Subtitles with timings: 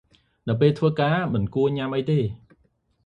[0.47, 2.19] នៅពេលធ្វើការ មិនគួរញ៉ាំទេ។